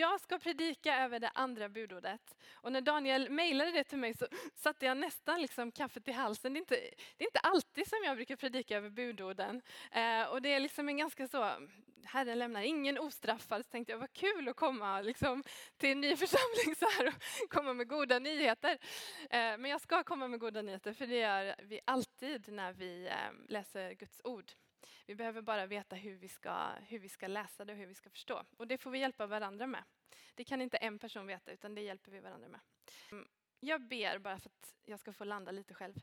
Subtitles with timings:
[0.00, 2.36] jag ska predika över det andra budordet.
[2.52, 6.52] Och när Daniel mejlade det till mig så satte jag nästan liksom kaffet i halsen.
[6.52, 6.74] Det är, inte,
[7.16, 9.62] det är inte alltid som jag brukar predika över budorden.
[9.92, 11.52] Eh, och det är liksom en ganska så,
[12.04, 13.64] Herren lämnar ingen ostraffad.
[13.64, 15.44] Så tänkte jag, vad kul att komma liksom,
[15.76, 18.78] till en ny församling så här och komma med goda nyheter.
[19.30, 23.06] Eh, men jag ska komma med goda nyheter för det gör vi alltid när vi
[23.06, 24.52] eh, läser Guds ord.
[25.06, 27.94] Vi behöver bara veta hur vi, ska, hur vi ska läsa det och hur vi
[27.94, 28.42] ska förstå.
[28.56, 29.84] Och det får vi hjälpa varandra med.
[30.34, 32.60] Det kan inte en person veta, utan det hjälper vi varandra med.
[33.12, 33.28] Mm.
[33.60, 35.94] Jag ber bara för att jag ska få landa lite själv.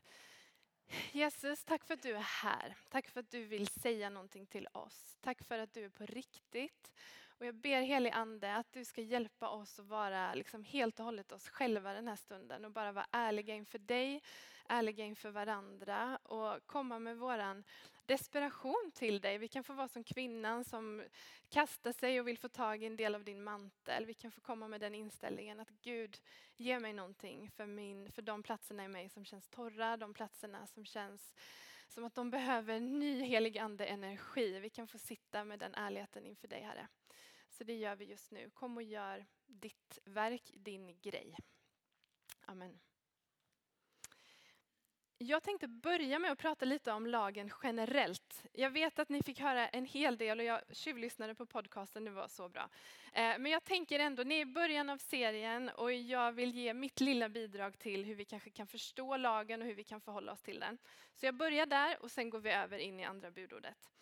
[1.12, 2.76] Jesus, tack för att du är här.
[2.88, 5.16] Tack för att du vill säga någonting till oss.
[5.20, 6.92] Tack för att du är på riktigt.
[7.38, 11.04] Och jag ber helig Ande att du ska hjälpa oss att vara liksom helt och
[11.04, 14.22] hållet oss själva den här stunden och bara vara ärliga inför dig,
[14.68, 17.64] ärliga inför varandra och komma med våran
[18.06, 19.38] desperation till dig.
[19.38, 21.04] Vi kan få vara som kvinnan som
[21.48, 24.06] kastar sig och vill få tag i en del av din mantel.
[24.06, 26.20] Vi kan få komma med den inställningen att Gud,
[26.56, 30.66] ge mig någonting för, min, för de platserna i mig som känns torra, de platserna
[30.66, 31.34] som känns
[31.88, 34.58] som att de behöver ny helig ande energi.
[34.58, 36.88] Vi kan få sitta med den ärligheten inför dig Herre.
[37.50, 38.50] Så det gör vi just nu.
[38.50, 41.36] Kom och gör ditt verk, din grej.
[42.44, 42.78] Amen.
[45.20, 48.44] Jag tänkte börja med att prata lite om lagen generellt.
[48.52, 52.10] Jag vet att ni fick höra en hel del och jag tjuvlyssnade på podcasten, det
[52.10, 52.68] var så bra.
[53.12, 56.74] Eh, men jag tänker ändå, ni är i början av serien och jag vill ge
[56.74, 60.32] mitt lilla bidrag till hur vi kanske kan förstå lagen och hur vi kan förhålla
[60.32, 60.78] oss till den.
[61.14, 63.97] Så jag börjar där och sen går vi över in i andra budordet.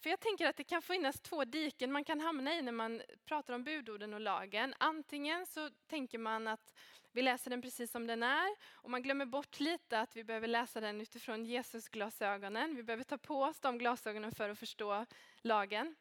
[0.00, 3.02] För jag tänker att det kan finnas två diken man kan hamna i när man
[3.24, 4.74] pratar om budorden och lagen.
[4.78, 6.74] Antingen så tänker man att
[7.12, 10.48] vi läser den precis som den är och man glömmer bort lite att vi behöver
[10.48, 12.76] läsa den utifrån Jesus glasögonen.
[12.76, 15.06] Vi behöver ta på oss de glasögonen för att förstå
[15.42, 15.96] lagen.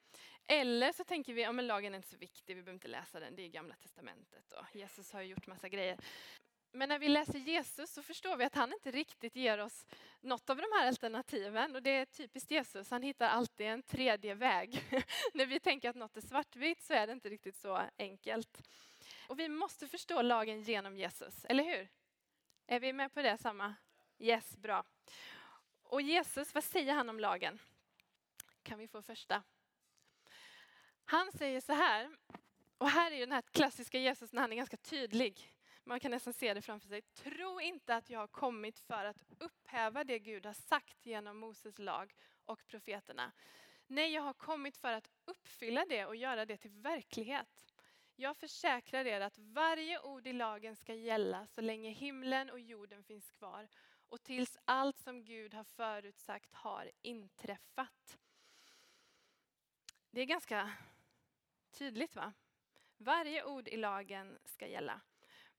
[0.48, 3.20] Eller så tänker vi att ja, lagen är inte så viktig, vi behöver inte läsa
[3.20, 5.98] den, det är gamla testamentet och Jesus har gjort massa grejer.
[6.72, 9.86] Men när vi läser Jesus så förstår vi att han inte riktigt ger oss
[10.22, 11.76] något av de här alternativen.
[11.76, 14.84] Och det är typiskt Jesus, han hittar alltid en tredje väg.
[15.34, 18.68] när vi tänker att något är svartvitt så är det inte riktigt så enkelt.
[19.28, 21.88] Och vi måste förstå lagen genom Jesus, eller hur?
[22.68, 23.76] Är vi med på det samma?
[24.20, 24.84] Yes, bra.
[25.84, 27.60] Och Jesus, vad säger han om lagen?
[28.64, 29.44] Kan vi få första?
[31.06, 32.10] Han säger så här,
[32.78, 35.54] och här är den här klassiska Jesus när han är ganska tydlig.
[35.90, 37.02] Man kan nästan se det framför sig.
[37.02, 41.80] Tro inte att jag har kommit för att upphäva det Gud har sagt genom Moses
[41.80, 43.32] lag och profeterna.
[43.88, 47.66] Nej, jag har kommit för att uppfylla det och göra det till verklighet.
[48.16, 53.04] Jag försäkrar er att varje ord i lagen ska gälla så länge himlen och jorden
[53.04, 53.68] finns kvar
[54.10, 58.18] och tills allt som Gud har förutsagt har inträffat.
[60.12, 60.74] Det är ganska
[61.72, 62.34] tydligt va?
[62.98, 65.02] Varje ord i lagen ska gälla.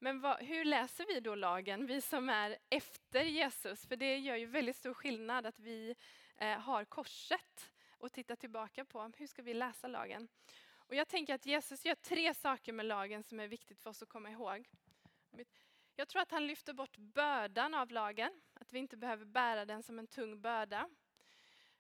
[0.03, 3.87] Men vad, hur läser vi då lagen, vi som är efter Jesus?
[3.87, 5.95] För det gör ju väldigt stor skillnad att vi
[6.37, 9.13] eh, har korset och titta tillbaka på.
[9.17, 10.29] Hur ska vi läsa lagen?
[10.73, 14.03] Och jag tänker att Jesus gör tre saker med lagen som är viktigt för oss
[14.03, 14.69] att komma ihåg.
[15.97, 19.83] Jag tror att han lyfter bort bördan av lagen, att vi inte behöver bära den
[19.83, 20.89] som en tung börda.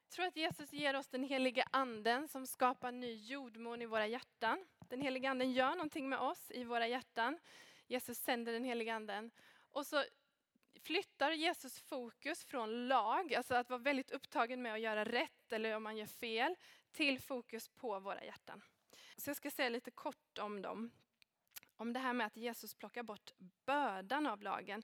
[0.05, 4.07] Jag tror att Jesus ger oss den heliga anden som skapar ny jordmån i våra
[4.07, 4.67] hjärtan.
[4.89, 7.39] Den heliga anden gör någonting med oss i våra hjärtan.
[7.91, 9.31] Jesus sänder den heliga anden.
[9.73, 10.05] Och så
[10.83, 15.77] flyttar Jesus fokus från lag, alltså att vara väldigt upptagen med att göra rätt eller
[15.77, 16.57] om man gör fel,
[16.93, 18.63] till fokus på våra hjärtan.
[19.17, 20.91] Så jag ska säga lite kort om dem.
[21.77, 23.33] Om det här med att Jesus plockar bort
[23.65, 24.83] bördan av lagen.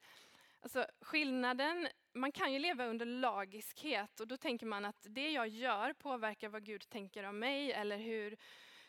[0.61, 5.49] Alltså skillnaden, man kan ju leva under lagiskhet och då tänker man att det jag
[5.49, 8.37] gör påverkar vad Gud tänker om mig eller hur,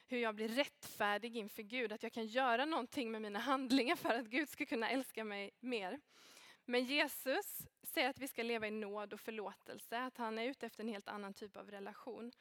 [0.07, 4.09] hur jag blir rättfärdig inför Gud, att jag kan göra någonting med mina handlingar för
[4.09, 5.99] att Gud ska kunna älska mig mer.
[6.65, 10.65] Men Jesus säger att vi ska leva i nåd och förlåtelse, att han är ute
[10.65, 12.31] efter en helt annan typ av relation.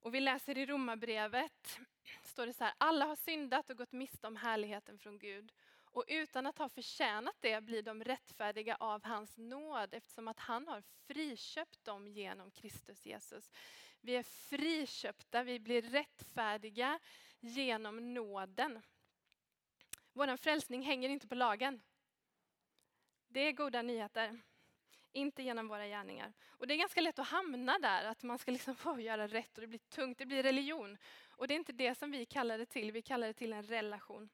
[0.00, 1.78] Och vi läser i Romarbrevet,
[2.22, 5.52] står det så här, alla har syndat och gått miste om härligheten från Gud
[5.96, 10.68] och utan att ha förtjänat det blir de rättfärdiga av hans nåd eftersom att han
[10.68, 13.50] har friköpt dem genom Kristus Jesus.
[14.06, 16.98] Vi är friköpta, vi blir rättfärdiga
[17.40, 18.82] genom nåden.
[20.12, 21.82] Vår frälsning hänger inte på lagen.
[23.28, 24.40] Det är goda nyheter.
[25.12, 26.32] Inte genom våra gärningar.
[26.48, 29.58] Och det är ganska lätt att hamna där, att man ska liksom få göra rätt
[29.58, 30.98] och det blir tungt, det blir religion.
[31.30, 33.62] Och det är inte det som vi kallar det till, vi kallar det till en
[33.62, 34.28] relation.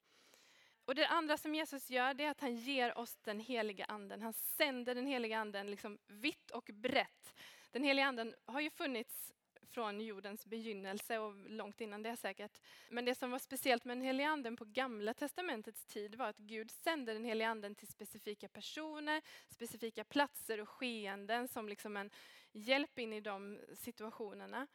[0.85, 4.23] Och det andra som Jesus gör det är att han ger oss den heliga anden.
[4.23, 7.35] Han sänder den heliga anden liksom vitt och brett.
[7.71, 9.33] Den heliga anden har ju funnits
[9.73, 12.61] från jordens begynnelse och långt innan det säkert.
[12.89, 16.39] Men det som var speciellt med den helige anden på gamla testamentets tid var att
[16.39, 22.11] Gud sände den helige anden till specifika personer, specifika platser och skeenden som liksom en
[22.53, 24.67] hjälp in i de situationerna.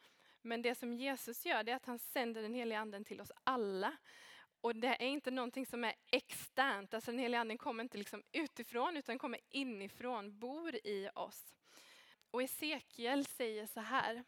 [0.42, 3.32] Men det som Jesus gör det är att han sänder den helige anden till oss
[3.44, 3.96] alla.
[4.60, 8.22] Och det är inte någonting som är externt, alltså den helige anden kommer inte liksom
[8.32, 11.54] utifrån utan kommer inifrån, bor i oss.
[12.30, 14.24] Och Esekiel säger så här.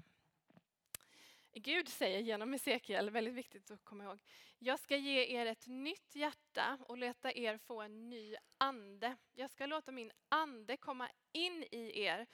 [1.55, 4.23] Gud säger genom Hesekiel, väldigt viktigt att komma ihåg.
[4.59, 9.17] Jag ska ge er ett nytt hjärta och låta er få en ny ande.
[9.35, 12.27] Jag ska låta min ande komma in i er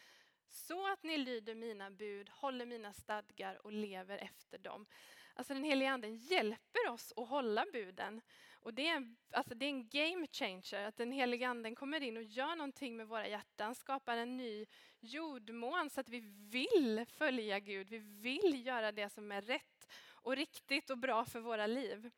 [0.48, 4.86] så att ni lyder mina bud, håller mina stadgar och lever efter dem.
[5.34, 8.20] Alltså den heliga anden hjälper oss att hålla buden.
[8.66, 12.02] Och det är, en, alltså det är en game changer, att den heliga anden kommer
[12.02, 14.66] in och gör någonting med våra hjärtan, skapar en ny
[15.00, 16.20] jordmån så att vi
[16.50, 21.40] vill följa Gud, vi vill göra det som är rätt och riktigt och bra för
[21.40, 22.10] våra liv.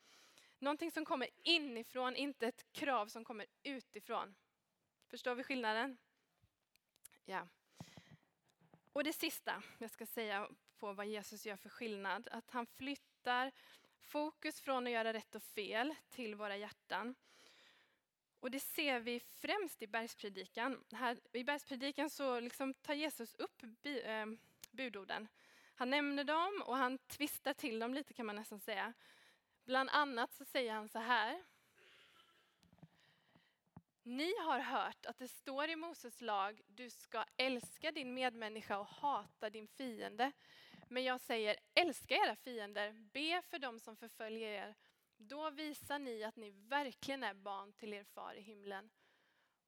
[0.58, 4.34] Någonting som kommer inifrån, inte ett krav som kommer utifrån.
[5.06, 5.98] Förstår vi skillnaden?
[7.24, 7.48] Ja.
[8.92, 10.48] Och det sista jag ska säga
[10.78, 13.52] på vad Jesus gör för skillnad, att han flyttar
[14.00, 17.14] fokus från att göra rätt och fel till våra hjärtan.
[18.40, 20.84] Och det ser vi främst i bergspredikan.
[20.92, 24.26] Här, I bergspredikan så liksom tar Jesus upp bi, eh,
[24.70, 25.28] budorden.
[25.74, 28.92] Han nämner dem och han tvistar till dem lite kan man nästan säga.
[29.64, 31.42] Bland annat så säger han så här.
[34.02, 38.86] Ni har hört att det står i Moses lag, du ska älska din medmänniska och
[38.86, 40.32] hata din fiende.
[40.88, 44.75] Men jag säger, älska era fiender, be för dem som förföljer er.
[45.17, 48.90] Då visar ni att ni verkligen är barn till er far i himlen.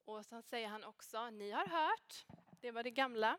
[0.05, 2.27] Och så säger han också, ni har hört,
[2.61, 3.39] det var det gamla,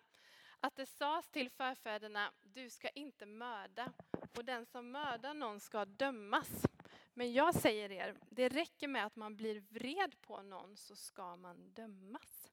[0.60, 3.94] att det sades till förfäderna, du ska inte mörda
[4.38, 6.66] och den som mördar någon ska dömas.
[7.14, 11.36] Men jag säger er, det räcker med att man blir vred på någon så ska
[11.36, 12.52] man dömas.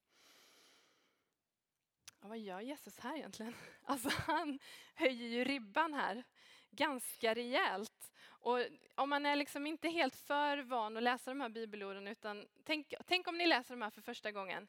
[2.20, 3.55] Ja, vad gör Jesus här egentligen?
[3.85, 4.59] Alltså han
[4.94, 6.25] höjer ju ribban här
[6.70, 8.12] ganska rejält.
[8.29, 8.59] Och
[8.94, 12.94] om man är liksom inte helt för van att läsa de här bibelorden utan tänk,
[13.06, 14.69] tänk om ni läser de här för första gången.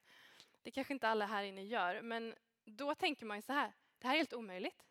[0.61, 2.35] Det kanske inte alla här inne gör, men
[2.65, 4.85] då tänker man ju så här, det här är helt omöjligt.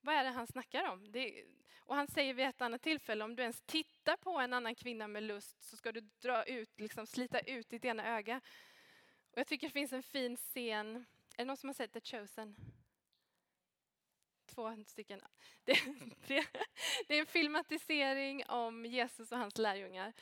[0.00, 1.12] Vad är det han snackar om?
[1.12, 1.44] Det,
[1.80, 5.08] och han säger vid ett annat tillfälle, om du ens tittar på en annan kvinna
[5.08, 8.40] med lust så ska du dra ut, liksom slita ut ditt ena öga.
[9.30, 11.06] Och jag tycker det finns en fin scen,
[11.36, 12.56] är det någon som har sett The Chosen?
[14.46, 15.20] Två stycken.
[15.64, 15.78] Det,
[16.26, 16.46] det,
[17.08, 20.12] det är en filmatisering om Jesus och hans lärjungar.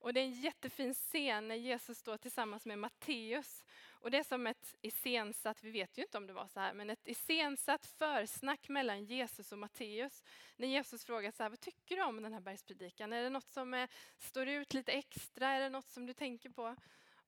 [0.00, 3.64] Och det är en jättefin scen när Jesus står tillsammans med Matteus.
[3.90, 6.74] Och det är som ett iscensatt, vi vet ju inte om det var så här,
[6.74, 10.24] men ett iscensatt försnack mellan Jesus och Matteus.
[10.56, 13.12] När Jesus frågar så här, vad tycker du om den här bergspredikan?
[13.12, 13.88] Är det något som är,
[14.18, 15.48] står ut lite extra?
[15.48, 16.76] Är det något som du tänker på?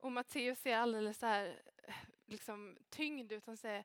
[0.03, 1.63] Och Matteus ser alldeles så här
[2.27, 3.47] liksom, tyngd ut.
[3.47, 3.85] Han säger,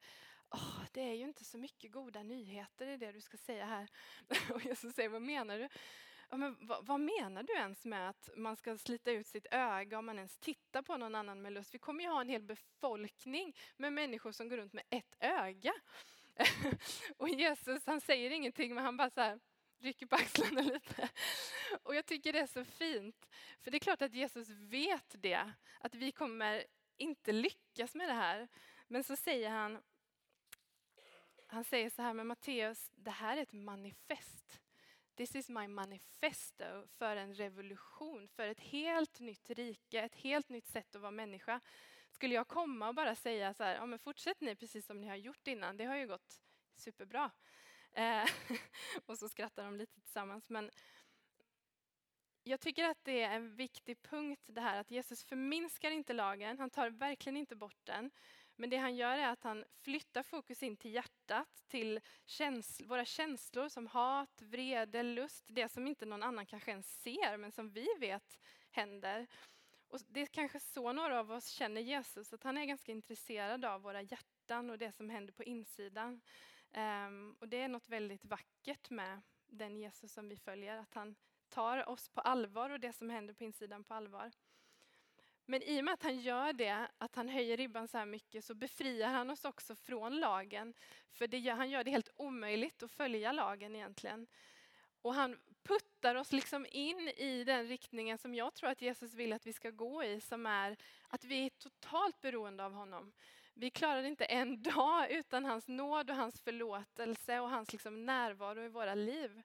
[0.49, 3.89] oh, det är ju inte så mycket goda nyheter i det du ska säga här.
[4.53, 5.69] Och Jesus säger, vad menar du?
[6.29, 9.99] Ja, men vad, vad, menar du ens med att man ska slita ut sitt öga
[9.99, 11.73] om man ens tittar på någon annan med lust?
[11.73, 15.73] Vi kommer ju ha en hel befolkning med människor som går runt med ett öga.
[17.17, 19.39] och Jesus han säger ingenting men han bara så här
[19.79, 21.09] rycker på axlarna lite.
[21.83, 23.27] Och jag tycker det är så fint.
[23.61, 26.65] För det är klart att Jesus vet det, att vi kommer
[26.97, 28.47] inte lyckas med det här.
[28.87, 29.81] Men så säger han,
[31.47, 34.59] han säger så här med Matteus, det här är ett manifest.
[35.15, 40.67] This is my manifesto för en revolution, för ett helt nytt rike, ett helt nytt
[40.67, 41.59] sätt att vara människa.
[42.11, 45.07] Skulle jag komma och bara säga så här, ja men fortsätt ni precis som ni
[45.07, 46.41] har gjort innan, det har ju gått
[46.75, 47.31] superbra.
[47.97, 48.29] Eh,
[49.05, 50.49] och så skrattar de lite tillsammans.
[50.49, 50.71] Men
[52.43, 56.59] jag tycker att det är en viktig punkt det här att Jesus förminskar inte lagen,
[56.59, 58.11] han tar verkligen inte bort den.
[58.55, 63.05] Men det han gör är att han flyttar fokus in till hjärtat, till känsl våra
[63.05, 67.71] känslor som hat, vrede, lust, det som inte någon annan kanske ens ser men som
[67.71, 68.39] vi vet
[68.71, 69.27] händer.
[69.87, 73.65] Och det är kanske så några av oss känner Jesus, att han är ganska intresserad
[73.65, 76.21] av våra hjärtan och det som händer på insidan.
[76.73, 81.15] Um, och det är något väldigt vackert med den Jesus som vi följer, att han
[81.49, 84.31] tar oss på allvar och det som händer på insidan på allvar.
[85.45, 88.45] Men i och med att han gör det, att han höjer ribban så här mycket,
[88.45, 90.73] så befriar han oss också från lagen.
[91.11, 94.27] För det gör, han gör det helt omöjligt att följa lagen egentligen.
[95.01, 99.33] Och han puttar oss liksom in i den riktningen som jag tror att Jesus vill
[99.33, 103.13] att vi ska gå i, som är att vi är totalt beroende av honom.
[103.59, 108.61] Vi klarar inte en dag utan hans nåd och hans förlåtelse och hans liksom närvaro
[108.61, 109.41] i våra liv.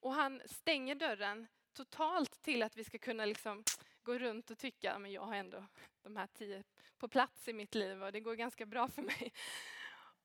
[0.00, 3.64] Och han stänger dörren totalt till att vi ska kunna liksom
[4.02, 5.64] gå runt och tycka att jag har ändå
[6.02, 6.64] de här tio
[6.98, 9.32] på plats i mitt liv och det går ganska bra för mig.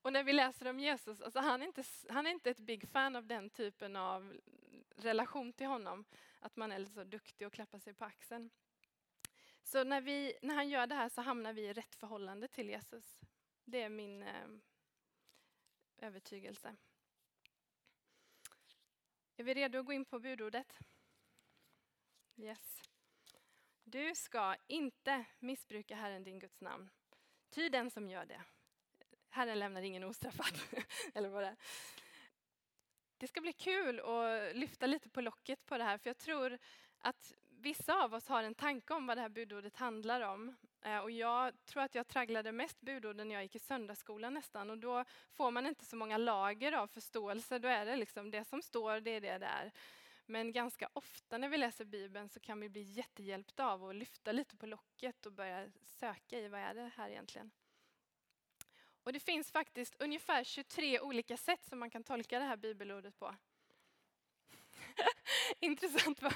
[0.01, 2.89] Och när vi läser om Jesus, alltså han, är inte, han är inte ett big
[2.89, 4.37] fan av den typen av
[4.95, 6.05] relation till honom.
[6.39, 8.49] Att man är så duktig och klappar sig på axeln.
[9.69, 12.69] Så när, vi, när han gör det här så hamnar vi i rätt förhållande till
[12.69, 13.19] Jesus.
[13.65, 14.47] Det är min eh,
[15.97, 16.75] övertygelse.
[19.37, 20.79] Är vi redo att gå in på budordet?
[22.35, 22.81] Yes.
[23.83, 26.89] Du ska inte missbruka Herren din Guds namn.
[27.49, 28.43] Ty den som gör det,
[29.29, 30.59] Herren lämnar ingen ostraffad.
[31.13, 31.57] Eller vad det är.
[33.17, 36.57] Det ska bli kul att lyfta lite på locket på det här, för jag tror
[36.97, 40.55] att vissa av oss har en tanke om vad det här budordet handlar om.
[40.81, 44.69] Eh, och jag tror att jag tragglade mest budorden när jag gick i söndagsskolan nästan.
[44.69, 47.59] Och då får man inte så många lager av förståelse.
[47.59, 49.71] Då är det liksom det som står, det är det där.
[50.25, 54.31] Men ganska ofta när vi läser Bibeln så kan vi bli jättehjälpta av att lyfta
[54.31, 57.51] lite på locket och börja söka i vad är det här egentligen.
[59.03, 63.19] Och det finns faktiskt ungefär 23 olika sätt som man kan tolka det här bibelordet
[63.19, 63.35] på.
[65.59, 66.31] Intressant va?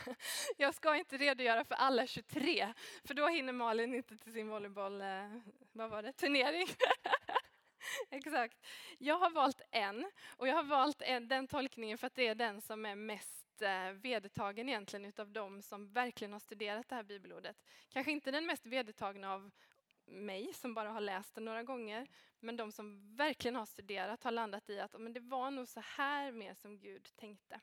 [0.57, 5.01] Jag ska inte redogöra för alla 23, för då hinner Malin inte till sin volleyboll,
[5.01, 5.39] eh,
[5.71, 6.67] vad var det, turnering.
[8.09, 8.65] Exakt.
[8.97, 12.35] Jag har valt en, och jag har valt en, den tolkningen för att det är
[12.35, 17.03] den som är mest eh, vedertagen egentligen utav de som verkligen har studerat det här
[17.03, 17.63] bibelordet.
[17.89, 19.51] Kanske inte den mest vedertagna av
[20.05, 22.07] mig som bara har läst det några gånger,
[22.39, 25.79] men de som verkligen har studerat har landat i att men det var nog så
[25.79, 27.59] här mer som Gud tänkte.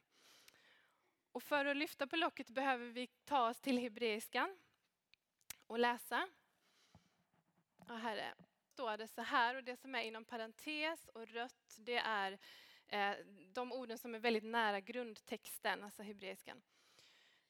[1.33, 4.59] Och för att lyfta på locket behöver vi ta oss till hebreiskan
[5.67, 6.29] och läsa.
[7.79, 8.35] Och här
[8.73, 12.39] står det så här, och det som är inom parentes och rött, det är
[12.87, 13.17] eh,
[13.53, 16.63] de orden som är väldigt nära grundtexten, alltså hebreiskan.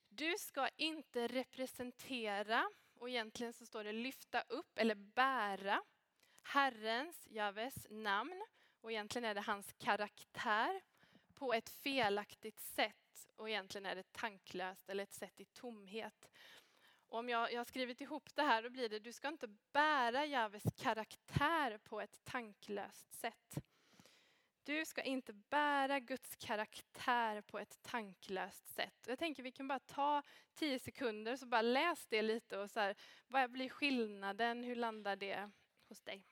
[0.09, 5.83] Du ska inte representera, och egentligen så står det lyfta upp eller bära
[6.43, 8.43] Herrens, Javes, namn,
[8.81, 10.81] och egentligen är det hans karaktär,
[11.35, 16.29] på ett felaktigt sätt och egentligen är det tanklöst eller ett sätt i tomhet.
[17.09, 19.49] Och om jag, jag har skrivit ihop det här, då blir det du ska inte
[19.73, 23.65] bära Javes karaktär på ett tanklöst sätt.
[24.63, 29.07] Du ska inte bära Guds karaktär på ett tanklöst sätt.
[29.07, 30.23] Jag tänker vi kan bara ta
[30.55, 32.97] tio sekunder så bara läs det lite och så här,
[33.27, 34.65] vad blir skillnaden?
[34.65, 35.51] Hur landar det
[35.89, 36.27] hos dig?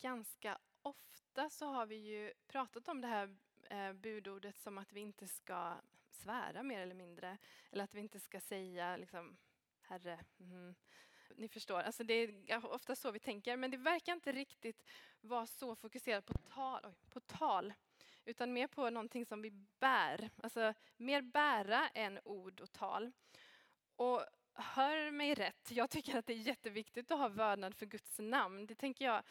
[0.00, 3.36] Ganska ofta så har vi ju pratat om det här
[3.70, 5.74] eh, budordet som att vi inte ska
[6.10, 7.38] svära mer eller mindre.
[7.70, 9.36] Eller att vi inte ska säga liksom,
[9.82, 10.74] Herre, mm.
[11.36, 13.56] Ni förstår, alltså det är ofta så vi tänker.
[13.56, 14.84] Men det verkar inte riktigt
[15.20, 17.74] vara så fokuserat på tal, oj, på tal
[18.24, 20.30] utan mer på någonting som vi bär.
[20.42, 23.12] Alltså mer bära än ord och tal.
[23.96, 28.18] Och hör mig rätt, jag tycker att det är jätteviktigt att ha vördnad för Guds
[28.18, 28.66] namn.
[28.66, 29.22] Det tänker jag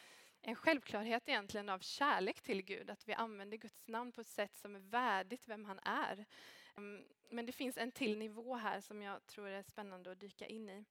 [0.46, 4.56] en självklarhet egentligen av kärlek till Gud, att vi använder Guds namn på ett sätt
[4.56, 6.24] som är värdigt vem han är.
[6.76, 10.46] Ehm, men det finns en till nivå här som jag tror är spännande att dyka
[10.46, 10.84] in i.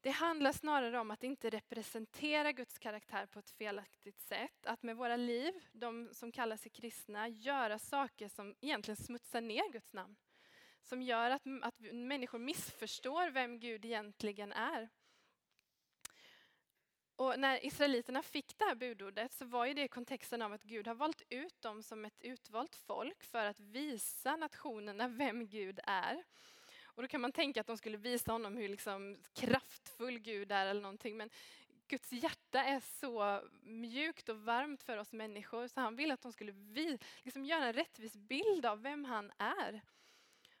[0.00, 4.66] Det handlar snarare om att inte representera Guds karaktär på ett felaktigt sätt.
[4.66, 9.72] Att med våra liv, de som kallar sig kristna, göra saker som egentligen smutsar ner
[9.72, 10.16] Guds namn.
[10.82, 14.88] Som gör att, att människor missförstår vem Gud egentligen är.
[17.16, 20.62] Och när israeliterna fick det här budordet så var ju det i kontexten av att
[20.62, 25.80] Gud har valt ut dem som ett utvalt folk för att visa nationerna vem Gud
[25.84, 26.24] är.
[26.84, 30.66] Och då kan man tänka att de skulle visa honom hur liksom kraftfull Gud är
[30.66, 31.16] eller någonting.
[31.16, 31.30] Men
[31.88, 36.32] Guds hjärta är så mjukt och varmt för oss människor så han ville att de
[36.32, 39.82] skulle vi, liksom göra en rättvis bild av vem han är.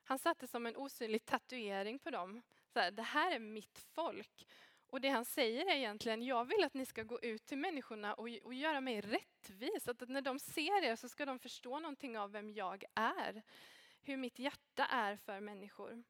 [0.04, 2.42] Han satte som en osynlig tatuering på dem.
[2.72, 4.46] Så här, det här är mitt folk.
[4.92, 8.14] Och det han säger är egentligen, jag vill att ni ska gå ut till människorna
[8.14, 9.88] och, och göra mig rättvis.
[9.88, 13.42] Att, att när de ser er så ska de förstå någonting av vem jag är.
[14.02, 16.02] Hur mitt hjärta är för människor.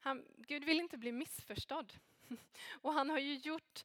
[0.00, 1.92] Han, Gud vill inte bli missförstådd.
[2.80, 3.84] Och han har ju gjort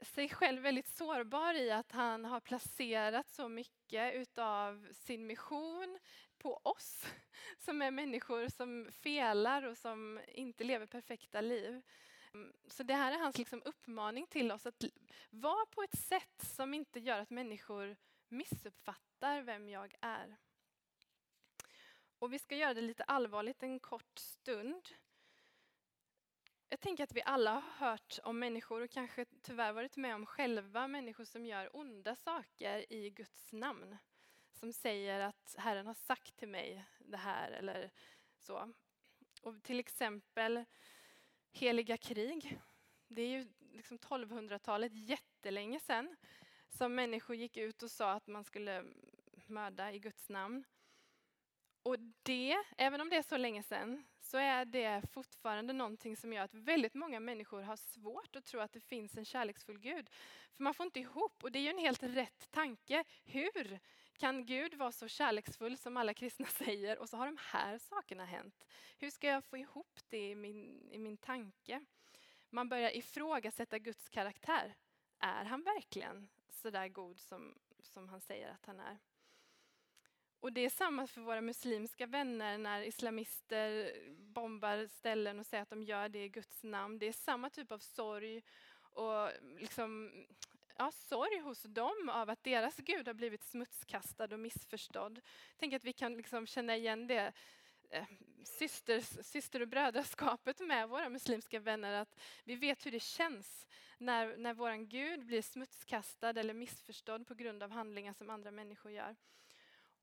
[0.00, 5.98] sig själv väldigt sårbar i att han har placerat så mycket utav sin mission
[6.38, 7.06] på oss
[7.58, 11.82] som är människor som felar och som inte lever perfekta liv.
[12.36, 14.84] Ehm, så det här är hans liksom uppmaning till oss att
[15.30, 17.96] vara på ett sätt som inte gör att människor
[18.28, 20.36] missuppfattar vem jag är.
[22.18, 24.88] Och vi ska göra det lite allvarligt en kort stund
[26.68, 30.26] Jag tänker att vi alla har hört om människor och kanske tyvärr varit med om
[30.26, 33.96] själva människor som gör onda saker i Guds namn.
[34.52, 37.90] Som säger att Herren har sagt till mig det här eller
[38.38, 38.72] så.
[39.42, 40.64] Och till exempel
[41.56, 42.60] heliga krig.
[43.08, 46.16] Det är ju liksom 1200-talet, jättelänge sedan,
[46.68, 48.84] som människor gick ut och sa att man skulle
[49.46, 50.64] mörda i Guds namn.
[51.82, 56.32] Och det, även om det är så länge sedan, så är det fortfarande någonting som
[56.32, 60.10] gör att väldigt många människor har svårt att tro att det finns en kärleksfull Gud.
[60.52, 63.04] För man får inte ihop, och det är ju en helt rätt tanke.
[63.24, 63.80] Hur
[64.16, 68.24] kan Gud vara så kärleksfull som alla kristna säger och så har de här sakerna
[68.24, 68.64] hänt?
[68.98, 71.84] Hur ska jag få ihop det i min, i min tanke?
[72.50, 74.74] Man börjar ifrågasätta Guds karaktär.
[75.18, 78.98] Är han verkligen så där god som, som han säger att han är?
[80.40, 85.70] Och det är samma för våra muslimska vänner när islamister bombar ställen och säger att
[85.70, 86.98] de gör det i Guds namn.
[86.98, 88.42] Det är samma typ av sorg
[88.78, 90.12] och liksom,
[90.78, 95.20] ja, sorg hos dem av att deras Gud har blivit smutskastad och missförstådd.
[95.56, 97.32] Tänk att vi kan liksom känna igen det
[97.90, 98.04] eh,
[98.44, 101.92] syster, syster och brödraskapet med våra muslimska vänner.
[101.92, 103.66] Att vi vet hur det känns
[103.98, 108.92] när, när vår Gud blir smutskastad eller missförstådd på grund av handlingar som andra människor
[108.92, 109.16] gör.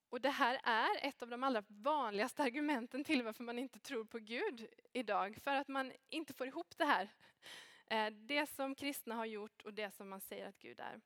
[0.10, 4.06] Och det här är ett av de allra vanligaste argumenten till varför man inte tror
[4.06, 5.38] på Gud idag.
[5.44, 7.10] För att man inte får ihop det här.
[7.90, 11.02] Eh, det som kristna har gjort och det som man säger att Gud är.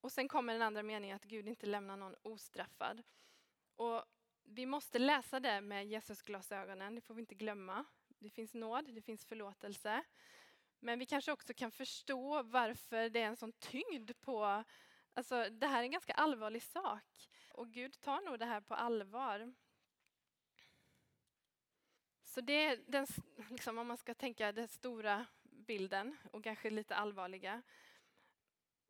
[0.00, 3.02] Och sen kommer den andra meningen att Gud inte lämnar någon ostraffad.
[3.76, 4.04] Och
[4.44, 7.84] vi måste läsa det med Jesusglasögonen, det får vi inte glömma.
[8.08, 10.04] Det finns nåd, det finns förlåtelse.
[10.80, 14.64] Men vi kanske också kan förstå varför det är en sån tyngd på
[15.18, 18.74] Alltså, det här är en ganska allvarlig sak och Gud tar nog det här på
[18.74, 19.54] allvar.
[22.38, 23.06] Så det är den,
[23.50, 27.62] liksom, om man ska tänka den stora bilden och kanske lite allvarliga.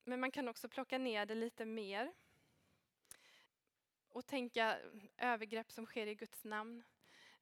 [0.04, 2.12] Men man kan också plocka ner det lite mer
[4.08, 4.78] och tänka
[5.18, 6.82] övergrepp som sker i Guds namn.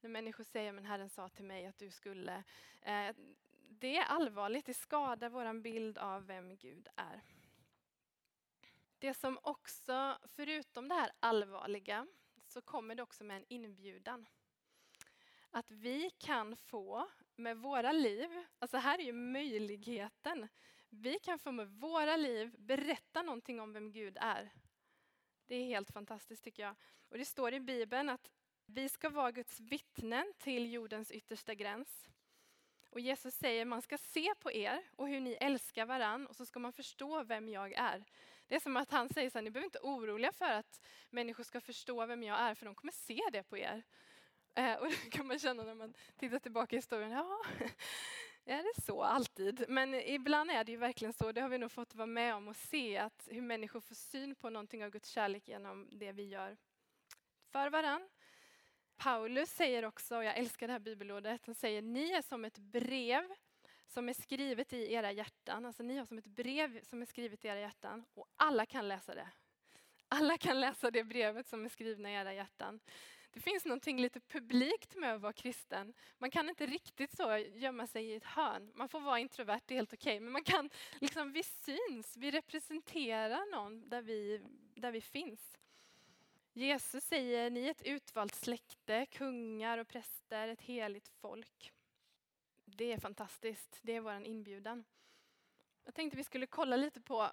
[0.01, 2.45] När människor säger men Herren sa till mig att du skulle.
[2.83, 3.17] Eh,
[3.69, 7.21] det är allvarligt, det skadar vår bild av vem Gud är.
[8.99, 12.07] Det som också, förutom det här allvarliga,
[12.49, 14.27] så kommer det också med en inbjudan.
[15.57, 20.49] Att vi kan få med våra liv, alltså här är ju möjligheten.
[20.89, 24.53] Vi kan få med våra liv berätta någonting om vem Gud är.
[25.47, 26.75] Det är helt fantastiskt tycker jag.
[27.09, 28.31] Och det står i Bibeln att
[28.67, 32.09] vi ska vara Guds vittnen till jordens yttersta gräns.
[32.91, 36.47] Och Jesus säger man ska se på er och hur ni älskar varann och så
[36.47, 38.05] ska man förstå vem jag är.
[38.47, 41.45] Det är som att han säger så här, ni behöver inte oroliga för att människor
[41.45, 43.85] ska förstå vem jag är för de kommer se det på er.
[44.57, 47.41] Eh, och det kan man känna när man tittar tillbaka i historien, ja,
[48.45, 49.65] är det så alltid?
[49.69, 52.49] Men ibland är det ju verkligen så, det har vi nog fått vara med om
[52.49, 56.29] och se att hur människor får syn på någonting av Guds kärlek genom det vi
[56.29, 56.57] gör
[57.53, 58.09] för varann
[58.97, 62.59] Paulus säger också, och jag älskar det här bibelordet, han säger ni är som ett
[62.59, 63.25] brev
[63.87, 65.65] som är skrivet i era hjärtan.
[65.65, 68.89] Alltså ni har som ett brev som är skrivet i era hjärtan och alla kan
[68.89, 69.29] läsa det.
[70.09, 72.81] Alla kan läsa det brevet som är skrivna i era hjärtan.
[73.37, 75.95] Det finns någonting lite publikt med att vara kristen.
[76.19, 78.73] Man kan inte riktigt så gömma sig i ett hörn.
[78.75, 80.13] Man får vara introvert, det är helt okej.
[80.13, 80.21] Okay.
[80.21, 80.71] Men man kan,
[81.01, 84.41] liksom, vi syns, vi representerar någon där vi,
[84.75, 85.59] där vi finns.
[86.53, 91.73] Jesus säger, ni är ett utvalt släkte, kungar och präster, ett heligt folk.
[92.65, 94.85] Det är fantastiskt, det är vår inbjudan.
[95.85, 97.31] Jag tänkte vi skulle kolla lite på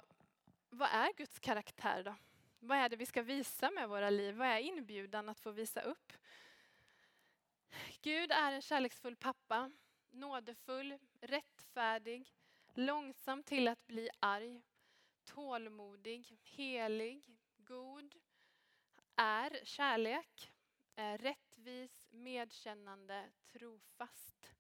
[0.69, 2.15] vad är Guds karaktär då?
[2.65, 4.36] Vad är det vi ska visa med våra liv?
[4.36, 6.13] Vad är inbjudan att få visa upp?
[8.02, 9.71] Gud är en kärleksfull pappa,
[10.12, 12.34] nådefull, rättfärdig,
[12.73, 14.62] långsam till att bli arg,
[15.23, 18.15] tålmodig, helig, god,
[19.15, 20.52] är kärlek,
[20.95, 24.54] är rättvis, medkännande, trofast.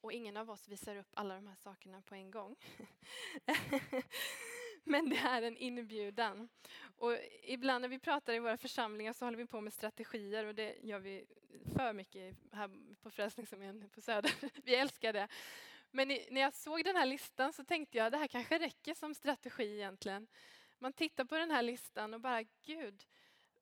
[0.00, 2.56] Och ingen av oss visar upp alla de här sakerna på en gång.
[4.84, 6.48] Men det är en inbjudan.
[6.96, 10.54] Och ibland när vi pratar i våra församlingar så håller vi på med strategier och
[10.54, 11.26] det gör vi
[11.76, 12.70] för mycket här
[13.02, 14.32] på Frälsningsarmén på Söder.
[14.64, 15.28] Vi älskar det.
[15.90, 18.94] Men när jag såg den här listan så tänkte jag att det här kanske räcker
[18.94, 20.28] som strategi egentligen.
[20.78, 23.04] Man tittar på den här listan och bara, Gud,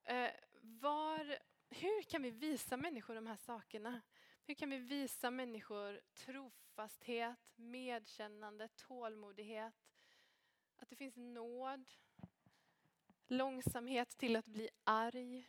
[0.05, 1.39] eh, var,
[1.71, 4.01] hur kan vi visa människor de här sakerna?
[4.47, 9.75] Hur kan vi visa människor trofasthet, medkännande, tålmodighet?
[10.79, 11.91] Att det finns nåd,
[13.27, 15.49] långsamhet till att bli arg.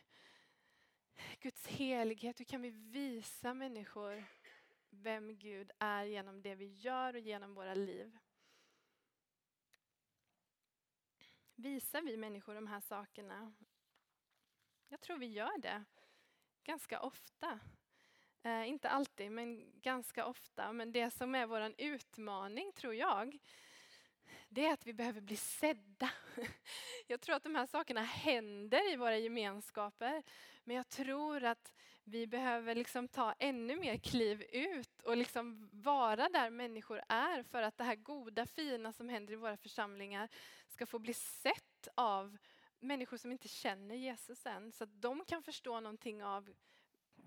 [1.40, 4.24] Guds helighet, hur kan vi visa människor
[4.90, 8.18] vem Gud är genom det vi gör och genom våra liv?
[11.54, 13.52] Visar vi människor de här sakerna?
[14.88, 15.84] Jag tror vi gör det
[16.64, 17.60] ganska ofta.
[18.42, 20.72] Eh, inte alltid, men ganska ofta.
[20.72, 23.38] Men det som är vår utmaning, tror jag,
[24.52, 26.10] det är att vi behöver bli sedda.
[27.06, 30.22] Jag tror att de här sakerna händer i våra gemenskaper.
[30.64, 31.72] Men jag tror att
[32.04, 37.62] vi behöver liksom ta ännu mer kliv ut och liksom vara där människor är för
[37.62, 40.28] att det här goda, fina som händer i våra församlingar
[40.68, 42.36] ska få bli sett av
[42.78, 44.72] människor som inte känner Jesus än.
[44.72, 46.52] Så att de kan förstå någonting av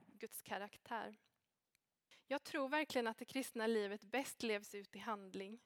[0.08, 1.16] Guds karaktär.
[2.28, 5.60] Jag tror verkligen att det kristna livet bäst levs ut i handling.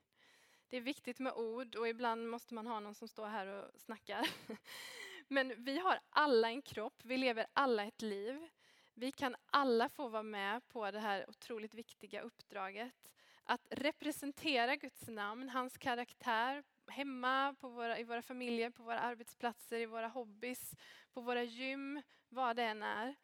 [0.70, 3.80] Det är viktigt med ord och ibland måste man ha någon som står här och
[3.80, 4.28] snackar.
[5.28, 8.48] Men vi har alla en kropp, vi lever alla ett liv.
[8.94, 13.12] Vi kan alla få vara med på det här otroligt viktiga uppdraget.
[13.44, 19.80] Att representera Guds namn, hans karaktär hemma, på våra, i våra familjer, på våra arbetsplatser,
[19.80, 20.76] i våra hobbys,
[21.14, 23.16] på våra gym, vad det än är.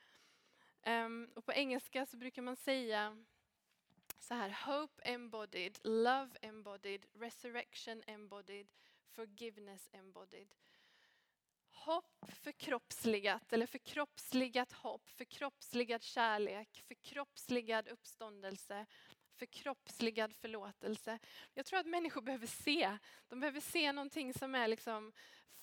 [0.85, 3.23] Um, och på engelska så brukar man säga
[4.23, 8.67] så här, hope embodied, love embodied, resurrection embodied,
[9.15, 10.53] forgiveness embodied.
[11.71, 18.85] Hopp förkroppsligat, eller förkroppsligat hopp, förkroppsligad kärlek, förkroppsligad uppståndelse,
[19.37, 21.19] förkroppsligad förlåtelse.
[21.53, 22.97] Jag tror att människor behöver se.
[23.27, 25.13] De behöver se någonting som är liksom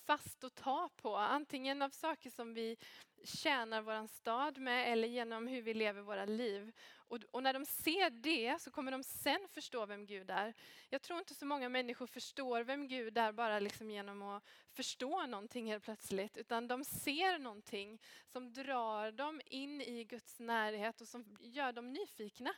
[0.07, 1.17] fast att ta på.
[1.17, 2.77] Antingen av saker som vi
[3.25, 6.73] tjänar vår stad med eller genom hur vi lever våra liv.
[6.93, 10.55] Och, och, när de ser det så kommer de sen förstå vem Gud är.
[10.89, 15.27] Jag tror inte så många människor förstår vem Gud är bara liksom genom att förstå
[15.27, 16.37] någonting helt plötsligt.
[16.37, 21.93] Utan de ser någonting som drar dem in i Guds närhet och som gör dem
[21.93, 22.55] nyfikna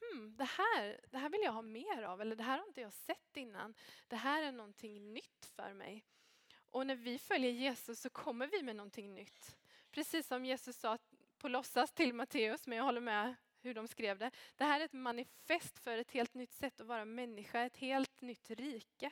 [0.00, 2.80] hmm, det, här, det här vill jag ha mer av, eller det här har inte
[2.80, 3.74] jag sett innan.
[4.08, 6.04] Det här är någonting nytt för mig.
[6.70, 9.56] Och när vi följer Jesus så kommer vi med någonting nytt.
[9.90, 10.98] Precis som Jesus sa
[11.38, 14.30] på låtsas till Matteus, men jag håller med hur de skrev det.
[14.56, 18.20] Det här är ett manifest för ett helt nytt sätt att vara människa, ett helt
[18.20, 19.10] nytt rike.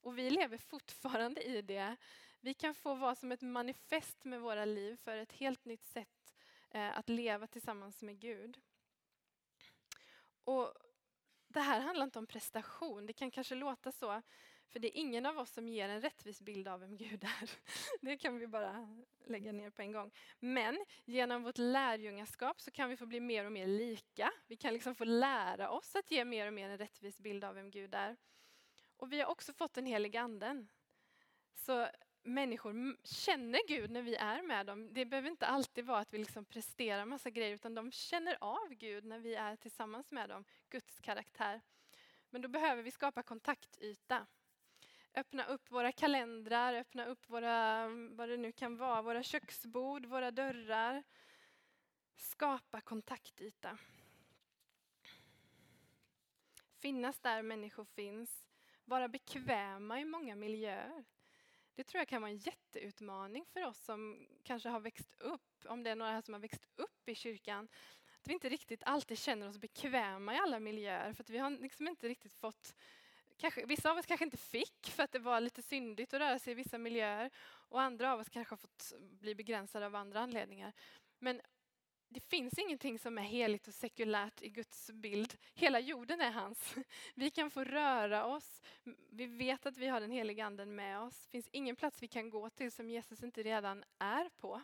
[0.00, 1.96] Och vi lever fortfarande i det.
[2.40, 6.34] Vi kan få vara som ett manifest med våra liv för ett helt nytt sätt
[6.70, 8.60] eh, att leva tillsammans med Gud.
[10.44, 10.74] Och
[11.48, 14.22] det här handlar inte om prestation, det kan kanske låta så.
[14.68, 17.50] För det är ingen av oss som ger en rättvis bild av vem Gud är.
[18.00, 20.10] Det kan vi bara lägga ner på en gång.
[20.38, 24.32] Men genom vårt lärjungaskap så kan vi få bli mer och mer lika.
[24.46, 27.54] Vi kan liksom få lära oss att ge mer och mer en rättvis bild av
[27.54, 28.16] vem Gud är.
[28.96, 30.68] Och vi har också fått den heliga anden.
[31.54, 31.88] Så
[32.24, 34.94] människor känner Gud när vi är med dem.
[34.94, 38.74] Det behöver inte alltid vara att vi liksom presterar massa grejer utan de känner av
[38.74, 41.60] Gud när vi är tillsammans med dem, Guds karaktär.
[42.30, 44.26] Men då behöver vi skapa kontaktyta.
[45.14, 50.30] Öppna upp våra kalendrar, öppna upp våra, vad det nu kan vara, våra köksbord, våra
[50.30, 51.02] dörrar.
[52.16, 53.78] Skapa kontaktyta.
[56.78, 58.46] Finnas där människor finns.
[58.84, 61.04] Vara bekväma i många miljöer.
[61.74, 65.82] Det tror jag kan vara en jätteutmaning för oss som kanske har växt upp, om
[65.82, 67.68] det är några här som har växt upp i kyrkan,
[68.20, 71.50] att vi inte riktigt alltid känner oss bekväma i alla miljöer för att vi har
[71.50, 72.74] liksom inte riktigt fått
[73.36, 76.38] Kanske, vissa av oss kanske inte fick för att det var lite syndigt att röra
[76.38, 77.30] sig i vissa miljöer
[77.68, 80.72] och andra av oss kanske har fått bli begränsade av andra anledningar.
[81.18, 81.40] Men
[82.14, 85.34] det finns ingenting som är heligt och sekulärt i Guds bild.
[85.54, 86.74] Hela jorden är hans.
[87.14, 88.62] Vi kan få röra oss.
[89.10, 91.22] Vi vet att vi har den heliga anden med oss.
[91.22, 94.62] Det finns ingen plats vi kan gå till som Jesus inte redan är på.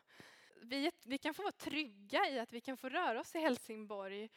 [0.62, 4.30] Vi, vi kan få vara trygga i att vi kan få röra oss i Helsingborg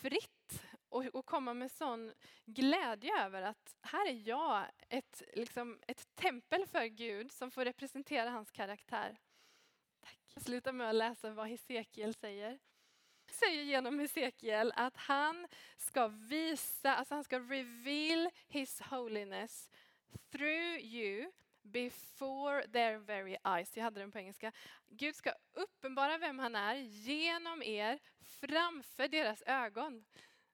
[0.00, 2.12] fritt och, och komma med sån
[2.44, 8.30] glädje över att här är jag ett, liksom, ett tempel för Gud som får representera
[8.30, 9.18] hans karaktär.
[10.04, 10.18] Tack.
[10.34, 12.58] Jag slutar med att läsa vad Hesekiel säger.
[13.30, 19.70] säger genom Hesekiel att han ska visa, alltså han ska reveal his holiness
[20.30, 23.76] through you before their very eyes.
[23.76, 24.52] Jag hade den på engelska.
[24.88, 30.04] Gud ska uppenbara vem han är genom er framför deras ögon.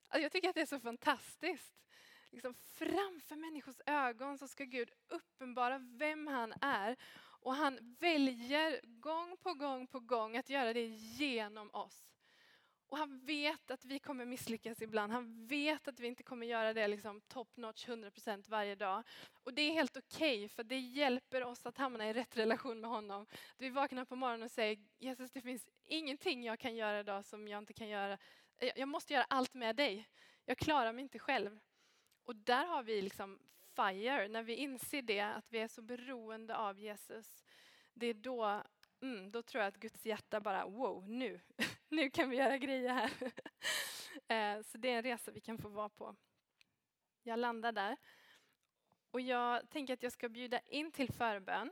[0.07, 1.81] Alltså jag tycker att det är så fantastiskt.
[2.29, 6.97] Liksom framför människors ögon så ska Gud uppenbara vem han är.
[7.41, 12.11] Och han väljer gång på gång på gång att göra det genom oss.
[12.91, 15.11] Och han vet att vi kommer misslyckas ibland.
[15.13, 19.03] Han vet att vi inte kommer göra det liksom top notch 100% varje dag.
[19.43, 22.81] Och det är helt okej okay, för det hjälper oss att hamna i rätt relation
[22.81, 23.25] med honom.
[23.57, 27.47] Vi vaknar på morgonen och säger Jesus det finns ingenting jag kan göra idag som
[27.47, 28.17] jag inte kan göra.
[28.75, 30.07] Jag måste göra allt med dig.
[30.45, 31.59] Jag klarar mig inte själv.
[32.23, 33.39] Och där har vi liksom
[33.75, 37.43] fire, när vi inser det, att vi är så beroende av Jesus.
[37.93, 38.63] Det är då,
[39.01, 41.39] mm, då tror jag att Guds hjärta bara wow, nu,
[41.89, 43.11] nu kan vi göra grejer här.
[44.27, 46.15] Eh, så det är en resa vi kan få vara på.
[47.23, 47.97] Jag landar där.
[49.11, 51.71] Och jag tänker att jag ska bjuda in till förbön.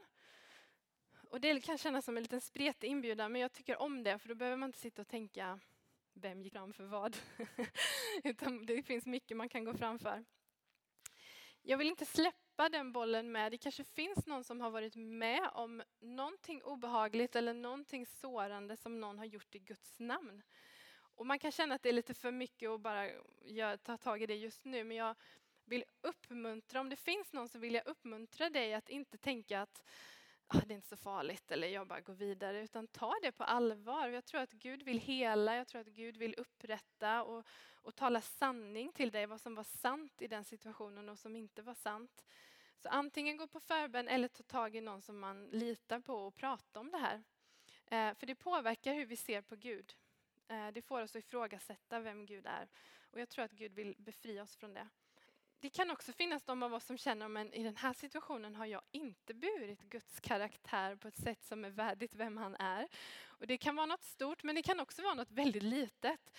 [1.30, 4.30] Och det kan kännas som en liten spretig inbjudan, men jag tycker om det, för
[4.30, 5.60] då behöver man inte sitta och tänka
[6.14, 7.18] vem gick fram för vad?
[8.24, 10.26] Utan det finns mycket man kan gå fram för.
[11.62, 13.52] Jag vill inte släppa den bollen med.
[13.52, 19.00] Det kanske finns någon som har varit med om någonting obehagligt eller någonting sårande som
[19.00, 20.42] någon har gjort i Guds namn.
[21.16, 24.26] Och man kan känna att det är lite för mycket att bara ta tag i
[24.26, 25.16] det just nu, men jag
[25.66, 29.84] vill uppmuntra, om det finns någon så vill jag uppmuntra dig att inte tänka att
[30.58, 33.44] ah, det är inte så farligt eller jag bara går vidare, utan ta det på
[33.44, 34.10] allvar.
[34.10, 38.22] Jag tror att Gud vill hela, jag tror att Gud vill upprätta och, och tala
[38.22, 42.26] sanning till dig, vad som var sant i den situationen och som inte var sant.
[42.78, 46.36] Så antingen gå på förbön eller ta tag i någon som man litar på och
[46.36, 47.24] prata om det här.
[47.86, 49.94] Eh, för det påverkar hur vi ser på Gud.
[50.48, 52.68] Eh, det får oss att ifrågasätta vem Gud är.
[53.12, 54.88] Och jag tror att Gud vill befria oss från det
[55.60, 58.66] det kan också finnas de av oss som känner men i den här situationen har
[58.66, 62.88] jag inte burit Guds karaktär på ett sätt som är värdigt vem han är.
[63.26, 66.32] Och det kan vara något stort men det kan också vara något väldigt litet.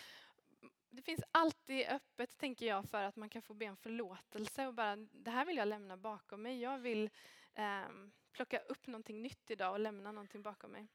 [0.90, 4.74] Det finns alltid öppet, tänker jag, för att man kan få be om förlåtelse och
[4.74, 6.60] bara det här vill jag lämna bakom mig.
[6.60, 7.10] Jag vill
[7.54, 7.88] eh,
[8.32, 10.88] plocka upp någonting nytt idag och lämna någonting bakom mig.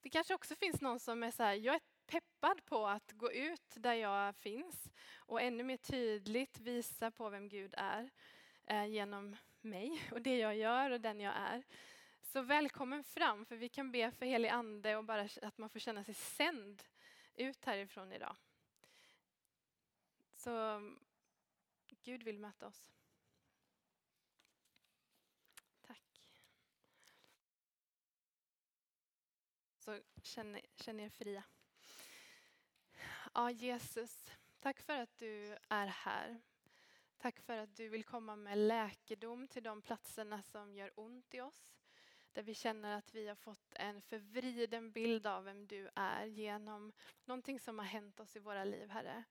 [0.00, 3.32] Det kanske också finns någon som är så här, jag är peppad på att gå
[3.32, 8.10] ut där jag finns och ännu mer tydligt visa på vem Gud är
[8.64, 11.62] eh, genom mig och det jag gör och den jag är.
[12.22, 15.78] Så välkommen fram för vi kan be för helig ande och bara att man får
[15.78, 16.82] känna sig sänd
[17.34, 18.36] ut härifrån idag.
[20.34, 20.80] Så
[22.02, 22.92] Gud vill möta oss.
[25.82, 26.22] Tack.
[29.78, 31.44] Så känn, känn er fria.
[33.34, 34.24] Ja, Jesus,
[34.60, 36.40] tack för att du är här.
[37.18, 41.40] Tack för att du vill komma med läkedom till de platserna som gör ont i
[41.40, 41.72] oss.
[42.32, 46.92] Där vi känner att vi har fått en förvriden bild av vem du är genom
[47.24, 49.24] någonting som har hänt oss i våra liv, Herre.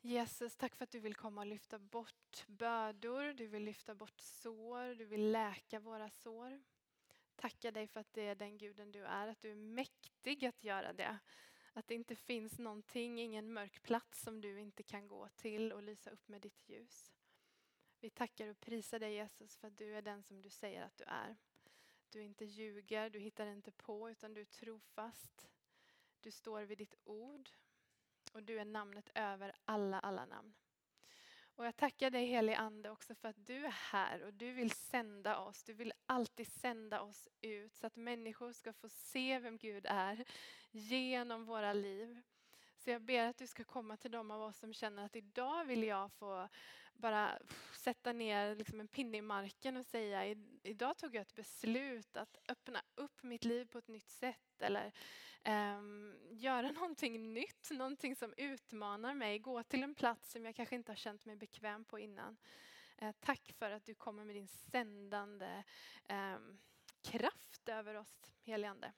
[0.00, 4.20] Jesus, tack för att du vill komma och lyfta bort bördor, du vill lyfta bort
[4.20, 6.62] sår, du vill läka våra sår.
[7.36, 10.64] Tacka dig för att det är den guden du är, att du är mäktig att
[10.64, 11.18] göra det.
[11.76, 15.82] Att det inte finns någonting, ingen mörk plats som du inte kan gå till och
[15.82, 17.12] lysa upp med ditt ljus.
[18.00, 20.96] Vi tackar och prisar dig Jesus för att du är den som du säger att
[20.96, 21.36] du är.
[22.10, 25.48] Du inte ljuger, du hittar inte på utan du är trofast.
[26.20, 27.50] Du står vid ditt ord
[28.32, 30.54] och du är namnet över alla, alla namn.
[31.56, 34.70] Och jag tackar dig helig Ande också för att du är här och du vill
[34.70, 35.62] sända oss.
[35.62, 40.24] Du vill alltid sända oss ut så att människor ska få se vem Gud är
[40.70, 42.20] genom våra liv.
[42.76, 45.64] Så jag ber att du ska komma till de av oss som känner att idag
[45.64, 46.48] vill jag få
[46.94, 47.38] bara
[47.76, 52.38] sätta ner liksom en pinne i marken och säga idag tog jag ett beslut att
[52.48, 54.92] öppna upp mitt liv på ett nytt sätt eller
[55.44, 60.76] Ehm, göra någonting nytt, någonting som utmanar mig, gå till en plats som jag kanske
[60.76, 62.36] inte har känt mig bekväm på innan.
[63.02, 65.64] Uh, tack för att du kommer med din sändande
[66.08, 66.60] um,
[67.02, 68.92] kraft över oss, helige Ande.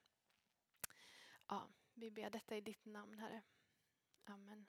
[1.48, 3.42] Ja, vi ber detta i ditt namn, Herre.
[4.24, 4.66] Amen.